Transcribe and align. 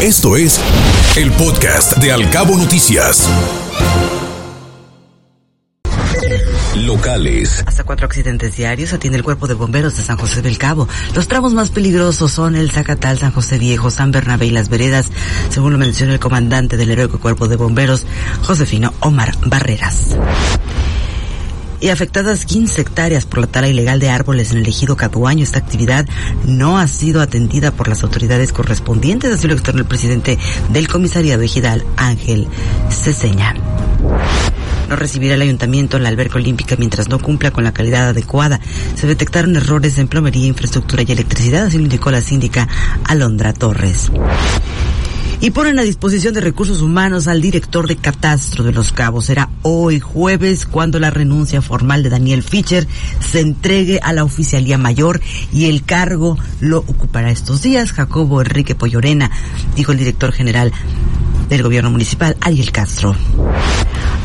Esto 0.00 0.36
es 0.36 0.60
el 1.16 1.32
podcast 1.32 1.96
de 1.96 2.12
Alcabo 2.12 2.56
Noticias. 2.56 3.28
Locales. 6.76 7.64
Hasta 7.66 7.82
cuatro 7.82 8.06
accidentes 8.06 8.56
diarios 8.56 8.92
atiende 8.92 9.18
el 9.18 9.24
cuerpo 9.24 9.48
de 9.48 9.54
bomberos 9.54 9.96
de 9.96 10.04
San 10.04 10.16
José 10.16 10.40
del 10.40 10.56
Cabo. 10.56 10.86
Los 11.16 11.26
tramos 11.26 11.52
más 11.52 11.70
peligrosos 11.70 12.30
son 12.30 12.54
el 12.54 12.70
Zacatal, 12.70 13.18
San 13.18 13.32
José 13.32 13.58
Viejo, 13.58 13.90
San 13.90 14.12
Bernabé 14.12 14.46
y 14.46 14.50
Las 14.50 14.68
Veredas, 14.68 15.06
según 15.50 15.72
lo 15.72 15.78
menciona 15.78 16.12
el 16.12 16.20
comandante 16.20 16.76
del 16.76 16.92
heroico 16.92 17.18
cuerpo 17.18 17.48
de 17.48 17.56
bomberos, 17.56 18.06
Josefino 18.44 18.94
Omar 19.00 19.34
Barreras 19.46 20.16
y 21.80 21.88
afectadas 21.88 22.44
15 22.44 22.80
hectáreas 22.80 23.26
por 23.26 23.40
la 23.40 23.46
tala 23.46 23.68
ilegal 23.68 24.00
de 24.00 24.10
árboles 24.10 24.52
en 24.52 24.58
el 24.58 24.66
ejido 24.66 24.96
Caduaño. 24.96 25.42
Esta 25.42 25.58
actividad 25.58 26.06
no 26.44 26.78
ha 26.78 26.88
sido 26.88 27.20
atendida 27.20 27.70
por 27.70 27.88
las 27.88 28.02
autoridades 28.02 28.52
correspondientes, 28.52 29.32
así 29.32 29.46
lo 29.46 29.54
externó 29.54 29.80
el 29.80 29.86
presidente 29.86 30.38
del 30.70 30.88
comisariado 30.88 31.42
ejidal, 31.42 31.84
Ángel 31.96 32.48
Ceseña. 32.90 33.54
No 34.88 34.96
recibirá 34.96 35.34
el 35.34 35.42
ayuntamiento 35.42 35.98
la 35.98 36.08
alberca 36.08 36.36
olímpica 36.36 36.76
mientras 36.78 37.08
no 37.08 37.18
cumpla 37.18 37.50
con 37.50 37.62
la 37.62 37.72
calidad 37.72 38.08
adecuada. 38.08 38.60
Se 38.94 39.06
detectaron 39.06 39.54
errores 39.54 39.98
en 39.98 40.08
plomería, 40.08 40.46
infraestructura 40.46 41.02
y 41.06 41.12
electricidad, 41.12 41.66
así 41.66 41.76
lo 41.76 41.84
indicó 41.84 42.10
la 42.10 42.22
síndica 42.22 42.68
Alondra 43.04 43.52
Torres 43.52 44.10
y 45.40 45.50
ponen 45.52 45.78
a 45.78 45.82
disposición 45.82 46.34
de 46.34 46.40
recursos 46.40 46.82
humanos 46.82 47.28
al 47.28 47.40
director 47.40 47.86
de 47.86 47.96
Catastro 47.96 48.64
de 48.64 48.72
Los 48.72 48.92
Cabos. 48.92 49.26
Será 49.26 49.50
hoy 49.62 50.00
jueves 50.00 50.66
cuando 50.66 50.98
la 50.98 51.10
renuncia 51.10 51.62
formal 51.62 52.02
de 52.02 52.10
Daniel 52.10 52.42
Fischer 52.42 52.88
se 53.20 53.40
entregue 53.40 54.00
a 54.02 54.12
la 54.12 54.24
oficialía 54.24 54.78
mayor 54.78 55.20
y 55.52 55.66
el 55.66 55.84
cargo 55.84 56.36
lo 56.60 56.78
ocupará 56.78 57.30
estos 57.30 57.62
días 57.62 57.92
Jacobo 57.92 58.40
Enrique 58.40 58.74
Pollorena, 58.74 59.30
dijo 59.76 59.92
el 59.92 59.98
director 59.98 60.32
general 60.32 60.72
del 61.48 61.62
gobierno 61.62 61.90
municipal, 61.90 62.36
Ariel 62.40 62.72
Castro. 62.72 63.14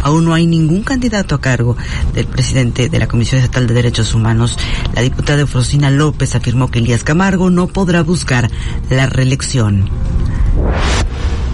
Aún 0.02 0.26
no 0.26 0.34
hay 0.34 0.48
ningún 0.48 0.84
candidato 0.84 1.36
a 1.36 1.42
cargo 1.42 1.78
del 2.14 2.26
presidente 2.26 2.90
de 2.90 3.00
la 3.00 3.08
Comisión 3.08 3.40
Estatal 3.40 3.68
de 3.68 3.74
Derechos 3.74 4.14
Humanos. 4.14 4.58
La 4.94 5.02
diputada 5.02 5.42
Eufrosina 5.42 5.90
López 5.90 6.36
afirmó 6.36 6.70
que 6.70 6.80
Elías 6.80 7.06
Camargo 7.06 7.50
no 7.50 7.68
podrá 7.68 8.04
buscar 8.04 8.52
la 8.90 9.06
reelección. 9.06 9.90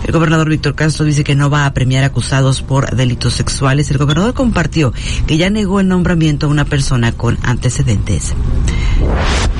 El 0.09 0.13
gobernador 0.13 0.49
Víctor 0.49 0.73
Castro 0.73 1.05
dice 1.05 1.23
que 1.23 1.35
no 1.35 1.51
va 1.51 1.67
a 1.67 1.73
premiar 1.75 2.03
acusados 2.03 2.63
por 2.63 2.95
delitos 2.95 3.35
sexuales. 3.35 3.91
El 3.91 3.99
gobernador 3.99 4.33
compartió 4.33 4.91
que 5.27 5.37
ya 5.37 5.51
negó 5.51 5.81
el 5.81 5.87
nombramiento 5.87 6.47
a 6.47 6.49
una 6.49 6.65
persona 6.65 7.11
con 7.11 7.37
antecedentes. 7.43 8.33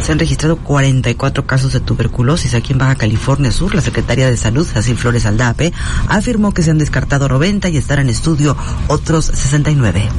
Se 0.02 0.12
han 0.12 0.18
registrado 0.18 0.58
44 0.58 1.46
casos 1.46 1.74
de 1.74 1.82
tuberculosis 1.82 2.56
aquí 2.56 2.74
en 2.74 2.80
Baja 2.80 2.96
California 2.96 3.52
Sur. 3.52 3.76
La 3.76 3.82
secretaria 3.82 4.28
de 4.28 4.38
Salud, 4.38 4.68
Jacil 4.74 4.98
Flores 4.98 5.28
Aldape, 5.28 5.72
afirmó 6.08 6.52
que 6.52 6.64
se 6.64 6.72
han 6.72 6.80
descartado 6.80 7.30
90 7.30 7.70
y 7.70 7.78
están 7.78 8.00
en 8.00 8.10
estudio 8.10 8.58
otros 8.88 9.26
69. 9.26 10.10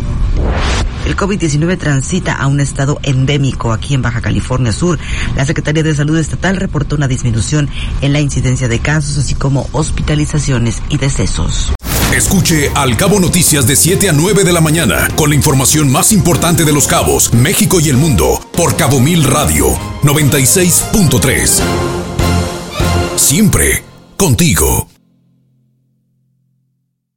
El 1.06 1.16
COVID-19 1.16 1.78
transita 1.78 2.34
a 2.34 2.46
un 2.46 2.60
estado 2.60 2.98
endémico 3.02 3.72
aquí 3.72 3.94
en 3.94 4.02
Baja 4.02 4.20
California 4.20 4.72
Sur. 4.72 4.98
La 5.36 5.46
Secretaría 5.46 5.82
de 5.82 5.94
Salud 5.94 6.18
Estatal 6.18 6.56
reportó 6.56 6.96
una 6.96 7.08
disminución 7.08 7.68
en 8.00 8.12
la 8.12 8.20
incidencia 8.20 8.68
de 8.68 8.78
casos, 8.80 9.18
así 9.18 9.34
como 9.34 9.68
hospitalizaciones 9.72 10.82
y 10.88 10.98
decesos. 10.98 11.72
Escuche 12.14 12.70
Al 12.74 12.96
Cabo 12.96 13.20
Noticias 13.20 13.66
de 13.66 13.76
7 13.76 14.08
a 14.08 14.12
9 14.12 14.42
de 14.42 14.52
la 14.52 14.60
mañana 14.60 15.08
con 15.14 15.30
la 15.30 15.36
información 15.36 15.92
más 15.92 16.12
importante 16.12 16.64
de 16.64 16.72
los 16.72 16.88
cabos, 16.88 17.32
México 17.32 17.78
y 17.78 17.88
el 17.88 17.96
mundo 17.96 18.40
por 18.56 18.76
Cabo 18.76 18.98
Mil 18.98 19.22
Radio 19.24 19.68
96.3. 20.02 21.62
Siempre 23.16 23.84
contigo. 24.16 24.99